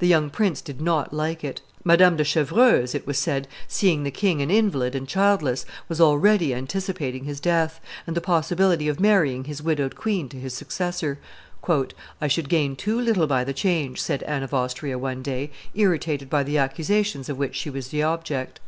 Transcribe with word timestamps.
The 0.00 0.08
young 0.08 0.30
prince 0.30 0.60
did 0.60 0.80
not 0.80 1.14
like 1.14 1.44
it. 1.44 1.60
Madame 1.84 2.16
de 2.16 2.24
Chevreuse, 2.24 2.92
it 2.92 3.06
was 3.06 3.18
said, 3.18 3.46
seeing 3.68 4.02
the 4.02 4.10
king 4.10 4.42
an 4.42 4.50
invalid 4.50 4.96
and 4.96 5.06
childless, 5.06 5.64
was 5.88 6.00
already 6.00 6.52
anticipating 6.52 7.22
his 7.22 7.38
death, 7.38 7.80
and 8.04 8.16
the 8.16 8.20
possibility 8.20 8.88
of 8.88 8.98
marrying 8.98 9.44
his 9.44 9.62
widowed 9.62 9.94
queen 9.94 10.28
to 10.30 10.38
his 10.38 10.54
successor. 10.54 11.20
"I 12.20 12.26
should 12.26 12.48
gain 12.48 12.74
too 12.74 13.00
little 13.00 13.28
by 13.28 13.44
the 13.44 13.52
change," 13.52 14.02
said 14.02 14.24
Anne 14.24 14.42
of 14.42 14.52
Austria 14.52 14.98
one 14.98 15.22
day, 15.22 15.52
irritated 15.72 16.28
by 16.28 16.42
the 16.42 16.58
accusations 16.58 17.28
of 17.28 17.38
which 17.38 17.54
she 17.54 17.70
was 17.70 17.90
the 17.90 18.02
object. 18.02 18.58